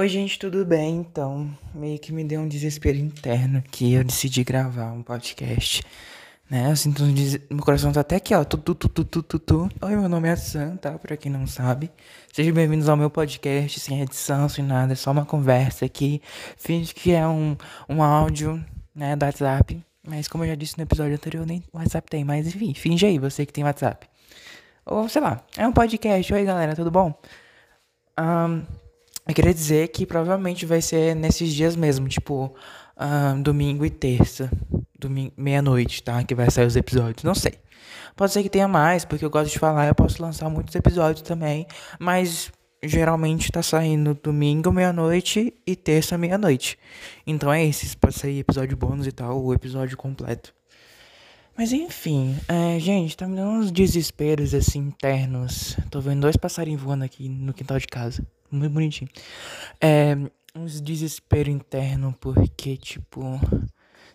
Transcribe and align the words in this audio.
Oi, 0.00 0.08
gente, 0.08 0.38
tudo 0.38 0.64
bem? 0.64 0.96
Então, 0.96 1.54
meio 1.74 1.98
que 1.98 2.10
me 2.10 2.24
deu 2.24 2.40
um 2.40 2.48
desespero 2.48 2.96
interno 2.96 3.62
que 3.70 3.92
eu 3.92 4.02
decidi 4.02 4.42
gravar 4.42 4.92
um 4.92 5.02
podcast, 5.02 5.82
né? 6.48 6.70
Eu 6.70 6.76
sinto 6.76 7.04
um 7.04 7.12
des... 7.12 7.38
Meu 7.50 7.62
coração 7.62 7.92
tá 7.92 8.00
até 8.00 8.16
aqui, 8.16 8.34
ó. 8.34 8.42
Tu, 8.42 8.56
tu, 8.56 8.74
tu, 8.74 8.88
tu, 8.88 9.04
tu, 9.04 9.22
tu, 9.22 9.38
tu. 9.38 9.70
Oi, 9.82 9.96
meu 9.96 10.08
nome 10.08 10.26
é 10.26 10.36
Sam, 10.36 10.78
tá? 10.78 10.98
Pra 10.98 11.18
quem 11.18 11.30
não 11.30 11.46
sabe. 11.46 11.90
Sejam 12.32 12.54
bem-vindos 12.54 12.88
ao 12.88 12.96
meu 12.96 13.10
podcast, 13.10 13.78
sem 13.78 14.00
edição, 14.00 14.48
sem 14.48 14.64
nada. 14.64 14.94
É 14.94 14.96
só 14.96 15.10
uma 15.10 15.26
conversa 15.26 15.84
aqui. 15.84 16.22
Finge 16.56 16.94
que 16.94 17.12
é 17.12 17.28
um, 17.28 17.54
um 17.86 18.02
áudio, 18.02 18.58
né, 18.94 19.14
do 19.14 19.26
WhatsApp. 19.26 19.84
Mas 20.08 20.26
como 20.28 20.44
eu 20.44 20.48
já 20.48 20.54
disse 20.54 20.78
no 20.78 20.84
episódio 20.84 21.12
anterior, 21.12 21.44
nem 21.44 21.62
WhatsApp 21.74 22.08
tem. 22.08 22.24
Mas 22.24 22.46
enfim, 22.46 22.72
finge 22.72 23.04
aí, 23.04 23.18
você 23.18 23.44
que 23.44 23.52
tem 23.52 23.64
WhatsApp. 23.64 24.08
Ou 24.86 25.10
sei 25.10 25.20
lá, 25.20 25.44
é 25.58 25.68
um 25.68 25.72
podcast. 25.74 26.32
Oi, 26.32 26.42
galera, 26.42 26.74
tudo 26.74 26.90
bom? 26.90 27.12
Um, 28.18 28.64
eu 29.26 29.34
queria 29.34 29.54
dizer 29.54 29.88
que 29.88 30.06
provavelmente 30.06 30.66
vai 30.66 30.80
ser 30.80 31.14
nesses 31.14 31.52
dias 31.52 31.76
mesmo, 31.76 32.08
tipo, 32.08 32.54
uh, 32.96 33.42
domingo 33.42 33.84
e 33.84 33.90
terça, 33.90 34.50
domingo, 34.98 35.32
meia-noite, 35.36 36.02
tá? 36.02 36.22
Que 36.24 36.34
vai 36.34 36.50
sair 36.50 36.66
os 36.66 36.76
episódios, 36.76 37.22
não 37.24 37.34
sei. 37.34 37.54
Pode 38.16 38.32
ser 38.32 38.42
que 38.42 38.50
tenha 38.50 38.68
mais, 38.68 39.04
porque 39.04 39.24
eu 39.24 39.30
gosto 39.30 39.52
de 39.52 39.58
falar, 39.58 39.86
eu 39.86 39.94
posso 39.94 40.20
lançar 40.20 40.48
muitos 40.50 40.74
episódios 40.74 41.22
também, 41.22 41.66
mas 41.98 42.52
geralmente 42.82 43.52
tá 43.52 43.62
saindo 43.62 44.14
domingo, 44.14 44.72
meia-noite 44.72 45.54
e 45.66 45.76
terça, 45.76 46.18
meia-noite. 46.18 46.78
Então 47.26 47.52
é 47.52 47.64
esses, 47.64 47.94
pode 47.94 48.14
sair 48.14 48.40
episódio 48.40 48.76
bônus 48.76 49.06
e 49.06 49.12
tal, 49.12 49.42
o 49.42 49.54
episódio 49.54 49.96
completo. 49.96 50.54
Mas 51.56 51.72
enfim, 51.72 52.36
é, 52.48 52.78
gente, 52.78 53.16
tá 53.16 53.26
me 53.28 53.36
dando 53.36 53.50
uns 53.50 53.70
desesperos 53.70 54.54
assim 54.54 54.78
internos. 54.78 55.76
Tô 55.90 56.00
vendo 56.00 56.22
dois 56.22 56.36
passarinhos 56.36 56.80
voando 56.80 57.04
aqui 57.04 57.28
no 57.28 57.52
quintal 57.52 57.78
de 57.78 57.86
casa. 57.86 58.24
Muito 58.50 58.72
bonitinho. 58.72 59.10
É, 59.80 60.16
uns 60.54 60.80
desespero 60.80 61.50
interno 61.50 62.14
porque, 62.20 62.76
tipo, 62.76 63.40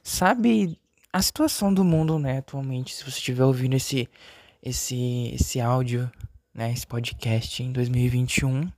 sabe 0.04 0.80
a 1.12 1.22
situação 1.22 1.74
do 1.74 1.84
mundo, 1.84 2.20
né, 2.20 2.40
atualmente, 2.40 2.94
se 2.94 3.04
você 3.04 3.18
estiver 3.18 3.46
ouvindo 3.46 3.76
esse 3.76 4.10
esse 4.62 5.32
esse 5.34 5.62
áudio, 5.62 6.12
né, 6.54 6.72
esse 6.74 6.86
podcast 6.86 7.64
em 7.64 7.72
2021, 7.72 8.70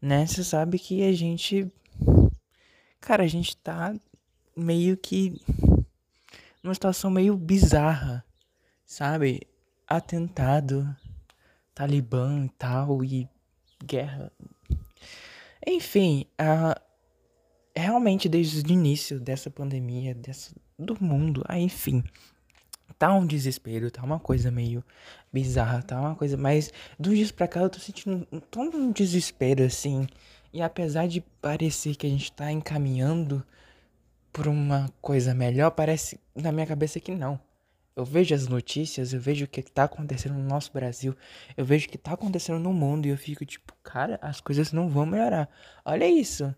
né, 0.00 0.26
você 0.26 0.42
sabe 0.42 0.78
que 0.78 1.02
a 1.04 1.12
gente 1.12 1.70
cara, 3.00 3.22
a 3.22 3.28
gente 3.28 3.56
tá 3.56 3.94
meio 4.56 4.96
que 4.96 5.40
numa 6.62 6.74
situação 6.74 7.10
meio 7.10 7.36
bizarra, 7.36 8.24
sabe? 8.84 9.42
Atentado, 9.86 10.94
Talibã 11.74 12.44
e 12.44 12.48
tal, 12.50 13.04
e 13.04 13.28
guerra. 13.84 14.32
Enfim, 15.66 16.26
realmente 17.74 18.28
desde 18.28 18.60
o 18.60 18.72
início 18.72 19.20
dessa 19.20 19.50
pandemia, 19.50 20.14
dessa, 20.14 20.54
do 20.78 20.96
mundo, 21.02 21.44
aí 21.46 21.62
enfim, 21.62 22.02
tá 22.98 23.12
um 23.14 23.26
desespero, 23.26 23.90
tá 23.90 24.02
uma 24.02 24.18
coisa 24.18 24.50
meio 24.50 24.84
bizarra, 25.32 25.82
tá 25.82 26.00
uma 26.00 26.14
coisa, 26.14 26.36
mas 26.36 26.72
dos 26.98 27.16
dias 27.16 27.30
pra 27.30 27.48
cá 27.48 27.60
eu 27.60 27.70
tô 27.70 27.78
sentindo 27.78 28.26
tão 28.50 28.64
um 28.70 28.92
desespero 28.92 29.64
assim, 29.64 30.06
e 30.52 30.62
apesar 30.62 31.06
de 31.06 31.20
parecer 31.40 31.94
que 31.96 32.06
a 32.06 32.10
gente 32.10 32.32
tá 32.32 32.50
encaminhando 32.50 33.44
por 34.32 34.48
uma 34.48 34.90
coisa 35.00 35.34
melhor, 35.34 35.70
parece 35.70 36.18
na 36.34 36.52
minha 36.52 36.66
cabeça 36.66 37.00
que 37.00 37.12
não. 37.14 37.40
Eu 37.98 38.04
vejo 38.04 38.32
as 38.32 38.46
notícias, 38.46 39.12
eu 39.12 39.20
vejo 39.20 39.44
o 39.44 39.48
que 39.48 39.60
tá 39.60 39.82
acontecendo 39.82 40.34
no 40.34 40.44
nosso 40.44 40.72
Brasil, 40.72 41.16
eu 41.56 41.64
vejo 41.64 41.88
o 41.88 41.90
que 41.90 41.98
tá 41.98 42.12
acontecendo 42.12 42.60
no 42.60 42.72
mundo 42.72 43.06
e 43.06 43.08
eu 43.08 43.16
fico 43.18 43.44
tipo, 43.44 43.72
cara, 43.82 44.20
as 44.22 44.40
coisas 44.40 44.72
não 44.72 44.88
vão 44.88 45.04
melhorar. 45.04 45.48
Olha 45.84 46.06
isso. 46.06 46.54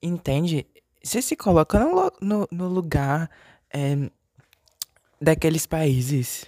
Entende? 0.00 0.64
Você 1.02 1.20
se 1.20 1.34
coloca 1.34 1.80
no, 1.80 2.12
no, 2.20 2.48
no 2.48 2.68
lugar 2.68 3.28
é, 3.74 4.08
daqueles 5.20 5.66
países, 5.66 6.46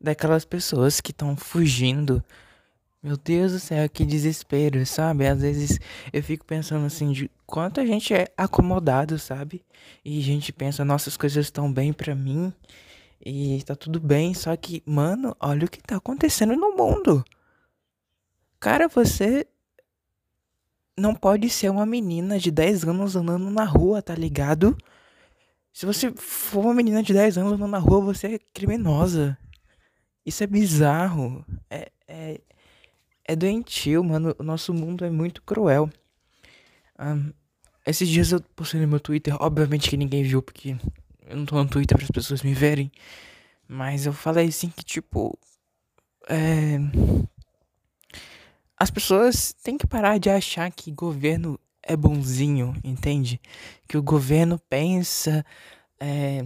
daquelas 0.00 0.44
pessoas 0.44 1.00
que 1.00 1.10
estão 1.10 1.36
fugindo 1.36 2.22
meu 3.02 3.16
Deus 3.16 3.50
do 3.50 3.58
céu, 3.58 3.88
que 3.88 4.06
desespero, 4.06 4.86
sabe? 4.86 5.26
Às 5.26 5.42
vezes 5.42 5.80
eu 6.12 6.22
fico 6.22 6.44
pensando 6.44 6.86
assim, 6.86 7.10
de 7.10 7.28
quanto 7.44 7.80
a 7.80 7.84
gente 7.84 8.14
é 8.14 8.28
acomodado, 8.36 9.18
sabe? 9.18 9.60
E 10.04 10.20
a 10.20 10.22
gente 10.22 10.52
pensa, 10.52 10.84
nossas 10.84 11.16
coisas 11.16 11.44
estão 11.44 11.70
bem 11.70 11.92
pra 11.92 12.14
mim 12.14 12.50
e 13.24 13.62
tá 13.64 13.74
tudo 13.74 13.98
bem, 13.98 14.34
só 14.34 14.54
que, 14.56 14.82
mano, 14.84 15.34
olha 15.40 15.64
o 15.64 15.70
que 15.70 15.82
tá 15.82 15.96
acontecendo 15.96 16.54
no 16.54 16.76
mundo. 16.76 17.24
Cara, 18.60 18.86
você 18.88 19.46
não 20.96 21.14
pode 21.14 21.48
ser 21.48 21.70
uma 21.70 21.86
menina 21.86 22.38
de 22.38 22.50
10 22.50 22.84
anos 22.84 23.16
andando 23.16 23.50
na 23.50 23.64
rua, 23.64 24.02
tá 24.02 24.14
ligado? 24.14 24.76
Se 25.72 25.86
você 25.86 26.12
for 26.12 26.60
uma 26.60 26.74
menina 26.74 27.02
de 27.02 27.12
10 27.12 27.38
anos 27.38 27.52
andando 27.54 27.70
na 27.70 27.78
rua, 27.78 28.00
você 28.00 28.34
é 28.34 28.38
criminosa. 28.52 29.36
Isso 30.24 30.44
é 30.44 30.46
bizarro. 30.46 31.44
É, 31.68 31.90
é, 32.06 32.40
é 33.24 33.36
doentio, 33.36 34.04
mano. 34.04 34.34
O 34.38 34.42
nosso 34.42 34.72
mundo 34.72 35.04
é 35.04 35.10
muito 35.10 35.42
cruel. 35.42 35.90
Um, 36.98 37.32
esses 37.86 38.08
dias 38.08 38.32
eu 38.32 38.40
postei 38.54 38.80
no 38.80 38.88
meu 38.88 39.00
Twitter, 39.00 39.36
obviamente 39.40 39.90
que 39.90 39.96
ninguém 39.96 40.22
viu, 40.22 40.40
porque 40.40 40.76
eu 41.26 41.36
não 41.36 41.46
tô 41.46 41.56
no 41.56 41.68
Twitter 41.68 41.96
para 41.96 42.04
as 42.04 42.10
pessoas 42.10 42.42
me 42.42 42.54
verem. 42.54 42.90
Mas 43.66 44.06
eu 44.06 44.12
falei 44.12 44.48
assim 44.48 44.68
que, 44.68 44.84
tipo. 44.84 45.38
É... 46.28 46.78
As 48.76 48.90
pessoas 48.90 49.52
têm 49.52 49.78
que 49.78 49.86
parar 49.86 50.18
de 50.18 50.28
achar 50.28 50.70
que 50.70 50.90
governo 50.90 51.58
é 51.82 51.96
bonzinho, 51.96 52.74
entende? 52.82 53.40
Que 53.86 53.96
o 53.96 54.02
governo 54.02 54.58
pensa 54.68 55.44
é, 56.00 56.44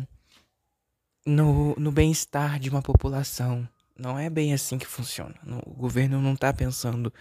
no, 1.25 1.75
no 1.77 1.91
bem-estar 1.91 2.59
de 2.59 2.69
uma 2.69 2.83
população. 2.83 3.69
Não 3.97 4.19
é 4.19 4.29
bem 4.29 4.53
assim 4.53 4.79
que 4.79 4.87
funciona. 4.87 5.35
O 5.67 5.75
governo 5.75 6.21
não 6.21 6.37
tá 6.37 6.53
pensando 6.53 7.13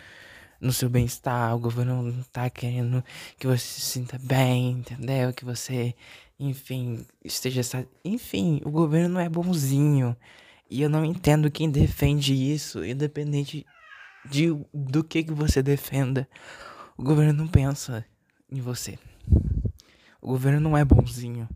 no 0.60 0.74
seu 0.74 0.90
bem-estar, 0.90 1.56
o 1.56 1.60
governo 1.60 2.02
não 2.02 2.24
tá 2.32 2.50
querendo 2.50 3.04
que 3.38 3.48
você 3.48 3.66
se 3.66 3.82
sinta 3.82 4.20
bem, 4.20 4.72
entendeu? 4.72 5.34
Que 5.34 5.46
você, 5.46 5.96
enfim, 6.40 7.06
esteja. 7.24 7.62
Enfim, 8.04 8.62
o 8.64 8.72
governo 8.72 9.16
não 9.16 9.22
é 9.22 9.30
bonzinho. 9.30 10.16
E 10.70 10.82
eu 10.82 10.90
não 10.90 11.06
entendo 11.06 11.50
quem 11.50 11.70
defende 11.70 12.34
isso, 12.34 12.84
independente 12.84 13.66
de, 14.30 14.48
do 14.74 15.04
que, 15.04 15.24
que 15.24 15.34
você 15.34 15.64
defenda. 15.64 16.28
O 16.98 17.04
governo 17.04 17.34
não 17.34 17.48
pensa 17.48 18.06
em 18.52 18.60
você. 18.60 19.00
O 20.22 20.28
governo 20.28 20.60
não 20.60 20.78
é 20.78 20.84
bonzinho. 20.84 21.48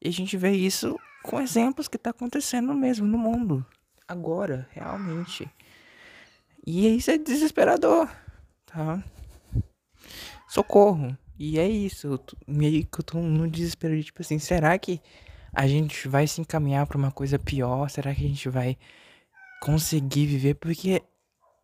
E 0.00 0.08
a 0.08 0.12
gente 0.12 0.36
vê 0.36 0.52
isso 0.52 0.98
com 1.22 1.40
exemplos 1.40 1.88
que 1.88 1.98
tá 1.98 2.10
acontecendo 2.10 2.72
mesmo 2.74 3.06
no 3.06 3.18
mundo 3.18 3.64
agora, 4.06 4.68
realmente. 4.70 5.50
E 6.66 6.96
isso 6.96 7.10
é 7.10 7.18
desesperador, 7.18 8.08
tá? 8.66 9.02
Socorro. 10.48 11.16
E 11.38 11.58
é 11.58 11.68
isso, 11.68 12.06
eu 12.06 12.18
tô, 12.18 12.36
meio 12.46 12.86
que 12.86 13.00
eu 13.00 13.04
tô 13.04 13.18
no 13.18 13.48
desespero 13.50 13.96
de 13.96 14.04
tipo 14.04 14.22
assim, 14.22 14.38
será 14.38 14.78
que 14.78 15.00
a 15.52 15.66
gente 15.66 16.08
vai 16.08 16.26
se 16.26 16.40
encaminhar 16.40 16.86
para 16.86 16.98
uma 16.98 17.10
coisa 17.10 17.38
pior? 17.38 17.88
Será 17.88 18.14
que 18.14 18.24
a 18.24 18.28
gente 18.28 18.48
vai 18.48 18.76
conseguir 19.60 20.26
viver? 20.26 20.54
Porque 20.54 21.02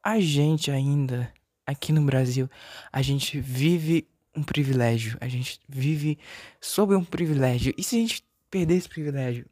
a 0.02 0.18
gente 0.20 0.70
ainda, 0.70 1.32
aqui 1.66 1.92
no 1.92 2.02
Brasil, 2.02 2.48
a 2.92 3.02
gente 3.02 3.40
vive 3.40 4.06
um 4.36 4.42
privilégio. 4.42 5.16
A 5.20 5.28
gente 5.28 5.60
vive 5.68 6.18
sob 6.60 6.94
um 6.94 7.04
privilégio. 7.04 7.74
E 7.76 7.82
se 7.82 7.96
a 7.96 7.98
gente 7.98 8.24
perder 8.50 8.74
esse 8.74 8.88
privilégio? 8.88 9.46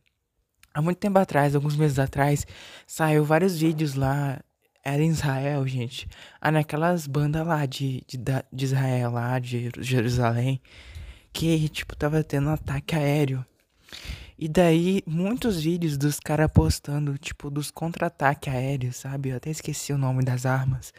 Há 0.72 0.80
muito 0.80 0.98
tempo 0.98 1.18
atrás, 1.18 1.54
alguns 1.54 1.76
meses 1.76 1.98
atrás, 1.98 2.46
saiu 2.86 3.24
vários 3.24 3.58
vídeos 3.58 3.94
lá. 3.94 4.40
Era 4.88 5.02
em 5.02 5.10
Israel, 5.10 5.66
gente. 5.66 6.08
Ah, 6.40 6.50
naquelas 6.50 7.06
bandas 7.06 7.46
lá 7.46 7.66
de, 7.66 8.02
de, 8.06 8.18
de 8.50 8.64
Israel, 8.64 9.10
lá 9.10 9.38
de 9.38 9.70
Jerusalém. 9.80 10.62
Que, 11.30 11.68
tipo, 11.68 11.94
tava 11.94 12.24
tendo 12.24 12.48
um 12.48 12.54
ataque 12.54 12.96
aéreo. 12.96 13.44
E 14.38 14.48
daí, 14.48 15.02
muitos 15.06 15.60
vídeos 15.60 15.98
dos 15.98 16.18
caras 16.18 16.50
postando, 16.50 17.18
tipo, 17.18 17.50
dos 17.50 17.70
contra-ataques 17.70 18.50
aéreos, 18.50 18.96
sabe? 18.96 19.28
Eu 19.28 19.36
até 19.36 19.50
esqueci 19.50 19.92
o 19.92 19.98
nome 19.98 20.24
das 20.24 20.46
armas. 20.46 20.94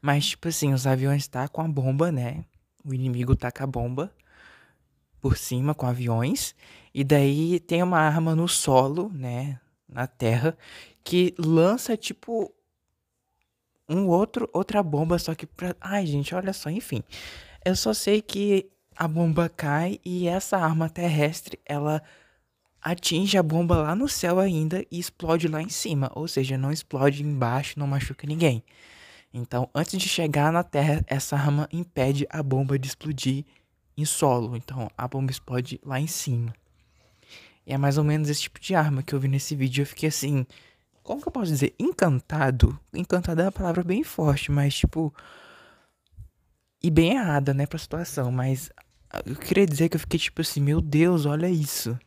Mas, 0.00 0.28
tipo 0.28 0.46
assim, 0.46 0.72
os 0.72 0.86
aviões 0.86 1.26
tá 1.26 1.48
com 1.48 1.62
a 1.62 1.68
bomba, 1.68 2.12
né? 2.12 2.44
O 2.84 2.94
inimigo 2.94 3.34
tá 3.34 3.50
com 3.50 3.64
a 3.64 3.66
bomba 3.66 4.12
por 5.20 5.36
cima 5.36 5.74
com 5.74 5.86
aviões. 5.86 6.54
E 6.94 7.02
daí 7.02 7.58
tem 7.58 7.82
uma 7.82 7.98
arma 7.98 8.36
no 8.36 8.46
solo, 8.46 9.10
né? 9.12 9.58
Na 9.88 10.06
terra, 10.06 10.56
que 11.02 11.34
lança 11.36 11.96
tipo 11.96 12.54
um 13.88 14.06
outro 14.08 14.48
outra 14.52 14.82
bomba 14.82 15.18
só 15.18 15.34
que 15.34 15.46
pra... 15.46 15.74
ai 15.80 16.06
gente 16.06 16.34
olha 16.34 16.52
só 16.52 16.70
enfim 16.70 17.02
eu 17.64 17.76
só 17.76 17.92
sei 17.92 18.22
que 18.22 18.70
a 18.96 19.08
bomba 19.08 19.48
cai 19.48 19.98
e 20.04 20.28
essa 20.28 20.56
arma 20.58 20.88
terrestre 20.88 21.58
ela 21.64 22.02
atinge 22.80 23.38
a 23.38 23.42
bomba 23.42 23.76
lá 23.76 23.94
no 23.94 24.08
céu 24.08 24.38
ainda 24.38 24.84
e 24.90 24.98
explode 24.98 25.48
lá 25.48 25.62
em 25.62 25.68
cima 25.68 26.10
ou 26.14 26.26
seja 26.28 26.58
não 26.58 26.72
explode 26.72 27.22
embaixo 27.22 27.78
não 27.78 27.86
machuca 27.86 28.26
ninguém 28.26 28.62
Então, 29.34 29.68
antes 29.74 29.98
de 29.98 30.08
chegar 30.08 30.52
na 30.52 30.62
Terra, 30.62 31.02
essa 31.06 31.36
arma 31.36 31.66
impede 31.72 32.26
a 32.28 32.42
bomba 32.42 32.78
de 32.78 32.86
explodir 32.86 33.46
em 33.96 34.04
solo. 34.04 34.56
Então, 34.56 34.90
a 34.96 35.08
bomba 35.08 35.30
explode 35.30 35.80
lá 35.84 35.98
em 35.98 36.06
cima. 36.06 36.52
E 37.66 37.72
é 37.72 37.78
mais 37.78 37.96
ou 37.96 38.04
menos 38.04 38.28
esse 38.28 38.42
tipo 38.42 38.60
de 38.60 38.74
arma 38.74 39.02
que 39.02 39.14
eu 39.14 39.20
vi 39.20 39.28
nesse 39.28 39.54
vídeo. 39.54 39.82
Eu 39.82 39.86
fiquei 39.86 40.08
assim. 40.08 40.46
Como 41.02 41.20
que 41.20 41.28
eu 41.28 41.32
posso 41.32 41.50
dizer? 41.50 41.74
Encantado. 41.78 42.78
Encantado 42.94 43.40
é 43.40 43.44
uma 43.44 43.52
palavra 43.52 43.82
bem 43.82 44.04
forte, 44.04 44.50
mas 44.50 44.74
tipo. 44.74 45.12
E 46.82 46.90
bem 46.90 47.12
errada, 47.12 47.54
né, 47.54 47.66
pra 47.66 47.78
situação. 47.78 48.32
Mas 48.32 48.70
eu 49.26 49.36
queria 49.36 49.66
dizer 49.66 49.88
que 49.88 49.96
eu 49.96 50.00
fiquei 50.00 50.18
tipo 50.18 50.40
assim: 50.40 50.60
Meu 50.60 50.80
Deus, 50.80 51.26
olha 51.26 51.48
isso. 51.48 51.98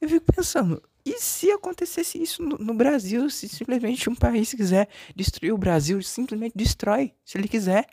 Eu 0.00 0.08
fico 0.08 0.32
pensando. 0.32 0.82
E 1.04 1.18
se 1.20 1.50
acontecesse 1.50 2.20
isso 2.22 2.42
no, 2.42 2.58
no 2.58 2.74
Brasil? 2.74 3.30
Se 3.30 3.48
simplesmente 3.48 4.10
um 4.10 4.14
país 4.14 4.52
quiser 4.52 4.88
destruir 5.16 5.52
o 5.52 5.58
Brasil, 5.58 6.02
simplesmente 6.02 6.52
destrói, 6.54 7.14
se 7.24 7.38
ele 7.38 7.48
quiser. 7.48 7.86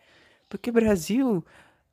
Porque 0.50 0.72
Brasil, 0.72 1.44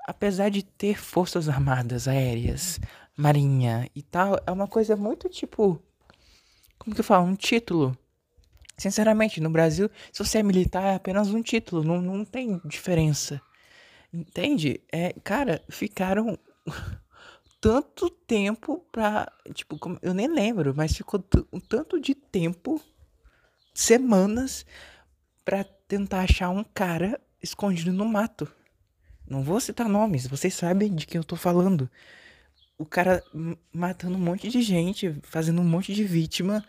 apesar 0.06 0.50
de 0.50 0.64
ter 0.64 0.98
forças 0.98 1.48
armadas 1.48 2.08
aéreas, 2.08 2.80
marinha 3.16 3.88
e 3.94 4.02
tal, 4.02 4.38
é 4.46 4.50
uma 4.50 4.66
coisa 4.66 4.96
muito 4.96 5.28
tipo. 5.28 5.80
Como 6.78 6.94
que 6.94 7.00
eu 7.00 7.04
falo? 7.04 7.26
Um 7.26 7.36
título. 7.36 7.96
Sinceramente, 8.82 9.40
no 9.40 9.48
Brasil, 9.48 9.88
se 10.12 10.24
você 10.24 10.38
é 10.38 10.42
militar, 10.42 10.82
é 10.82 10.96
apenas 10.96 11.28
um 11.28 11.40
título, 11.40 11.84
não, 11.84 12.02
não 12.02 12.24
tem 12.24 12.60
diferença. 12.64 13.40
Entende? 14.12 14.80
É, 14.90 15.12
cara, 15.22 15.62
ficaram 15.70 16.36
tanto 17.60 18.10
tempo 18.10 18.84
pra. 18.90 19.30
Tipo, 19.54 19.78
eu 20.02 20.12
nem 20.12 20.26
lembro, 20.26 20.74
mas 20.76 20.96
ficou 20.96 21.24
um 21.52 21.60
tanto 21.60 22.00
de 22.00 22.12
tempo, 22.12 22.82
semanas, 23.72 24.66
pra 25.44 25.62
tentar 25.62 26.22
achar 26.22 26.50
um 26.50 26.64
cara 26.64 27.20
escondido 27.40 27.92
no 27.92 28.04
mato. 28.04 28.50
Não 29.24 29.44
vou 29.44 29.60
citar 29.60 29.88
nomes, 29.88 30.26
vocês 30.26 30.54
sabem 30.54 30.92
de 30.92 31.06
quem 31.06 31.20
eu 31.20 31.24
tô 31.24 31.36
falando 31.36 31.88
o 32.82 32.84
cara 32.84 33.22
matando 33.72 34.16
um 34.16 34.20
monte 34.20 34.48
de 34.48 34.60
gente, 34.60 35.14
fazendo 35.22 35.60
um 35.60 35.64
monte 35.64 35.94
de 35.94 36.02
vítima. 36.02 36.64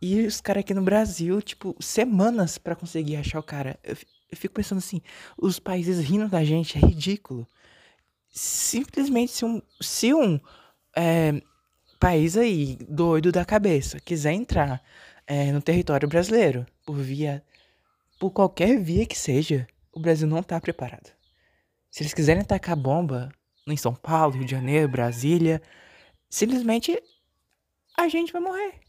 E 0.00 0.26
os 0.26 0.40
caras 0.40 0.60
aqui 0.60 0.72
no 0.72 0.82
Brasil, 0.82 1.42
tipo, 1.42 1.74
semanas 1.80 2.56
para 2.56 2.76
conseguir 2.76 3.16
achar 3.16 3.40
o 3.40 3.42
cara. 3.42 3.78
Eu, 3.82 3.96
fico 4.34 4.54
pensando 4.54 4.78
assim, 4.78 5.02
os 5.36 5.58
países 5.58 5.98
rindo 6.00 6.28
da 6.28 6.44
gente 6.44 6.78
é 6.78 6.80
ridículo. 6.80 7.46
Simplesmente 8.28 9.32
se 9.32 9.44
um, 9.44 9.62
se 9.80 10.14
um 10.14 10.38
é, 10.94 11.42
país 11.98 12.36
aí, 12.36 12.76
doido 12.88 13.32
da 13.32 13.44
cabeça, 13.44 13.98
quiser 14.00 14.32
entrar 14.32 14.82
é, 15.26 15.50
no 15.50 15.60
território 15.60 16.08
brasileiro 16.08 16.66
por 16.86 16.96
via, 16.96 17.42
por 18.18 18.30
qualquer 18.30 18.78
via 18.80 19.06
que 19.06 19.18
seja, 19.18 19.66
o 19.92 20.00
Brasil 20.00 20.28
não 20.28 20.42
tá 20.42 20.60
preparado. 20.60 21.10
Se 21.90 22.02
eles 22.02 22.14
quiserem 22.14 22.44
tacar 22.44 22.76
bomba, 22.76 23.30
em 23.66 23.76
São 23.76 23.94
Paulo, 23.94 24.34
Rio 24.34 24.44
de 24.44 24.50
Janeiro, 24.50 24.88
Brasília, 24.88 25.60
simplesmente 26.30 27.02
a 27.96 28.08
gente 28.08 28.32
vai 28.32 28.40
morrer. 28.40 28.87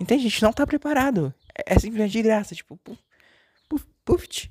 Entende? 0.00 0.26
A 0.26 0.30
gente 0.30 0.42
não 0.42 0.52
tá 0.52 0.66
preparado. 0.66 1.34
É, 1.56 1.74
é 1.74 1.78
simplesmente 1.78 2.12
de 2.12 2.22
graça. 2.22 2.54
Tipo, 2.54 2.76
puf, 2.78 2.98
puf, 3.68 3.86
puf, 4.04 4.50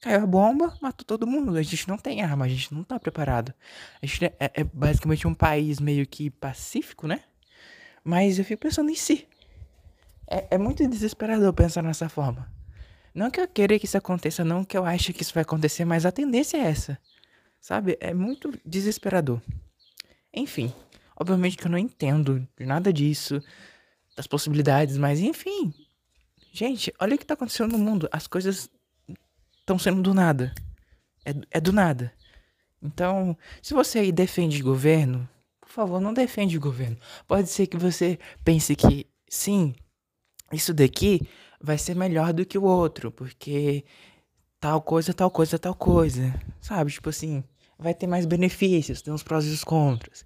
caiu 0.00 0.22
a 0.22 0.26
bomba, 0.26 0.76
matou 0.80 1.04
todo 1.04 1.26
mundo. 1.26 1.56
A 1.56 1.62
gente 1.62 1.88
não 1.88 1.98
tem 1.98 2.22
arma, 2.22 2.44
a 2.44 2.48
gente 2.48 2.72
não 2.72 2.82
tá 2.82 2.98
preparado. 2.98 3.52
A 4.02 4.06
gente 4.06 4.24
é, 4.24 4.34
é, 4.38 4.50
é 4.54 4.64
basicamente 4.64 5.26
um 5.26 5.34
país 5.34 5.80
meio 5.80 6.06
que 6.06 6.30
pacífico, 6.30 7.06
né? 7.06 7.22
Mas 8.02 8.38
eu 8.38 8.44
fico 8.44 8.62
pensando 8.62 8.90
em 8.90 8.94
si. 8.94 9.26
É, 10.28 10.54
é 10.54 10.58
muito 10.58 10.86
desesperador 10.88 11.52
pensar 11.52 11.82
nessa 11.82 12.08
forma. 12.08 12.50
Não 13.14 13.30
que 13.30 13.40
eu 13.40 13.48
queira 13.48 13.78
que 13.78 13.86
isso 13.86 13.96
aconteça, 13.96 14.44
não 14.44 14.64
que 14.64 14.76
eu 14.76 14.84
ache 14.84 15.12
que 15.12 15.22
isso 15.22 15.32
vai 15.32 15.42
acontecer, 15.42 15.84
mas 15.84 16.04
a 16.04 16.12
tendência 16.12 16.58
é 16.58 16.60
essa. 16.60 16.98
Sabe? 17.60 17.96
É 18.00 18.12
muito 18.12 18.52
desesperador. 18.64 19.40
Enfim, 20.32 20.72
obviamente 21.18 21.56
que 21.56 21.66
eu 21.66 21.70
não 21.70 21.78
entendo 21.78 22.46
de 22.58 22.66
nada 22.66 22.92
disso, 22.92 23.42
das 24.16 24.26
possibilidades, 24.26 24.96
mas 24.96 25.20
enfim. 25.20 25.72
Gente, 26.52 26.92
olha 26.98 27.14
o 27.14 27.18
que 27.18 27.26
tá 27.26 27.34
acontecendo 27.34 27.72
no 27.72 27.78
mundo. 27.78 28.08
As 28.10 28.26
coisas 28.26 28.70
estão 29.58 29.78
sendo 29.78 30.00
do 30.00 30.14
nada. 30.14 30.54
É, 31.24 31.34
é 31.58 31.60
do 31.60 31.72
nada. 31.72 32.12
Então, 32.82 33.36
se 33.60 33.74
você 33.74 33.98
aí 33.98 34.12
defende 34.12 34.62
governo, 34.62 35.28
por 35.60 35.68
favor, 35.68 36.00
não 36.00 36.14
defende 36.14 36.56
o 36.56 36.60
governo. 36.60 36.96
Pode 37.26 37.48
ser 37.50 37.66
que 37.66 37.76
você 37.76 38.18
pense 38.42 38.74
que, 38.74 39.06
sim, 39.28 39.74
isso 40.52 40.72
daqui 40.72 41.28
vai 41.60 41.76
ser 41.76 41.94
melhor 41.94 42.32
do 42.32 42.46
que 42.46 42.56
o 42.56 42.64
outro, 42.64 43.10
porque 43.10 43.84
tal 44.60 44.80
coisa, 44.80 45.12
tal 45.12 45.30
coisa, 45.30 45.58
tal 45.58 45.74
coisa. 45.74 46.34
Sabe? 46.60 46.90
Tipo 46.90 47.10
assim, 47.10 47.44
vai 47.78 47.92
ter 47.92 48.06
mais 48.06 48.24
benefícios, 48.24 49.02
tem 49.02 49.12
os 49.12 49.22
prós 49.22 49.44
e 49.44 49.50
os 49.50 49.64
contras. 49.64 50.24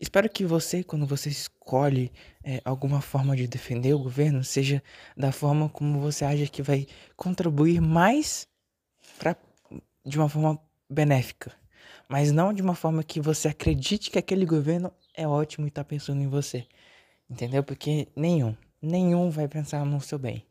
Espero 0.00 0.30
que 0.30 0.46
você, 0.46 0.82
quando 0.82 1.06
você 1.06 1.28
escolhe 1.28 2.10
é, 2.42 2.62
alguma 2.64 3.02
forma 3.02 3.36
de 3.36 3.46
defender 3.46 3.92
o 3.92 3.98
governo, 3.98 4.42
seja 4.42 4.82
da 5.14 5.30
forma 5.30 5.68
como 5.68 6.00
você 6.00 6.24
acha 6.24 6.46
que 6.46 6.62
vai 6.62 6.86
contribuir 7.14 7.82
mais 7.82 8.48
pra, 9.18 9.36
de 10.04 10.18
uma 10.18 10.28
forma 10.28 10.58
benéfica. 10.88 11.52
Mas 12.08 12.32
não 12.32 12.52
de 12.52 12.62
uma 12.62 12.74
forma 12.74 13.04
que 13.04 13.20
você 13.20 13.48
acredite 13.48 14.10
que 14.10 14.18
aquele 14.18 14.46
governo 14.46 14.90
é 15.14 15.28
ótimo 15.28 15.66
e 15.66 15.70
tá 15.70 15.84
pensando 15.84 16.22
em 16.22 16.28
você. 16.28 16.66
Entendeu? 17.28 17.62
Porque 17.62 18.08
nenhum, 18.16 18.56
nenhum 18.80 19.30
vai 19.30 19.46
pensar 19.46 19.84
no 19.84 20.00
seu 20.00 20.18
bem. 20.18 20.44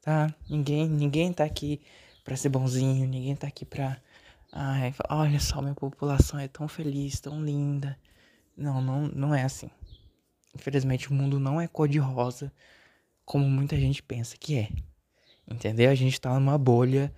Tá? 0.00 0.32
Ninguém, 0.48 0.88
ninguém 0.88 1.32
tá 1.32 1.44
aqui 1.44 1.80
pra 2.24 2.36
ser 2.36 2.48
bonzinho, 2.48 3.06
ninguém 3.06 3.34
tá 3.34 3.48
aqui 3.48 3.64
pra 3.64 4.00
Ai, 4.54 4.94
olha 5.08 5.40
só, 5.40 5.62
minha 5.62 5.74
população 5.74 6.38
é 6.38 6.46
tão 6.46 6.68
feliz, 6.68 7.18
tão 7.18 7.42
linda. 7.42 7.98
Não, 8.56 8.80
não, 8.80 9.08
não 9.08 9.34
é 9.34 9.42
assim. 9.42 9.70
Infelizmente, 10.54 11.10
o 11.10 11.14
mundo 11.14 11.40
não 11.40 11.60
é 11.60 11.66
cor-de-rosa 11.66 12.52
como 13.24 13.48
muita 13.48 13.76
gente 13.76 14.02
pensa 14.02 14.36
que 14.36 14.58
é. 14.58 14.68
Entendeu? 15.48 15.90
A 15.90 15.94
gente 15.94 16.20
tá 16.20 16.32
numa 16.34 16.58
bolha, 16.58 17.12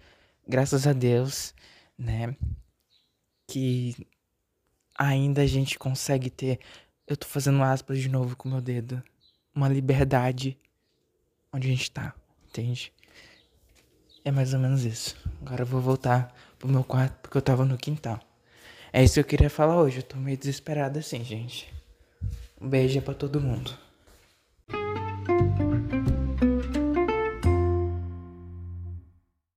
graças 0.47 0.87
a 0.87 0.93
Deus, 0.93 1.55
né? 1.99 2.37
Que 3.47 3.95
ainda 4.97 5.43
a 5.43 5.47
gente 5.47 5.79
consegue 5.79 6.31
ter. 6.31 6.61
Eu 7.07 7.17
tô 7.17 7.27
fazendo 7.27 7.63
aspas 7.63 7.99
de 7.99 8.09
novo 8.09 8.37
com 8.37 8.49
meu 8.49 8.61
dedo. 8.61 9.03
Uma 9.55 9.69
liberdade 9.69 10.59
onde 11.53 11.69
a 11.69 11.71
gente 11.71 11.91
tá, 11.91 12.15
entende? 12.49 12.93
É 14.25 14.31
mais 14.31 14.55
ou 14.55 14.61
menos 14.61 14.85
isso. 14.85 15.17
Agora 15.43 15.63
eu 15.63 15.67
vou 15.67 15.81
voltar 15.81 16.35
pro 16.59 16.69
meu 16.69 16.83
quarto 16.83 17.21
porque 17.21 17.37
eu 17.37 17.43
tava 17.43 17.65
no 17.65 17.77
quintal. 17.77 18.21
É 18.97 19.03
isso 19.03 19.15
que 19.15 19.21
eu 19.21 19.25
queria 19.25 19.51
falar 19.51 19.77
hoje. 19.83 19.99
Eu 19.99 20.03
tô 20.05 20.17
meio 20.17 20.39
desesperado 20.39 21.01
assim, 21.01 21.25
gente. 21.25 21.69
Um 22.61 22.69
beijo 22.69 23.03
pra 23.03 23.13
todo 23.13 23.41
mundo. 23.41 23.77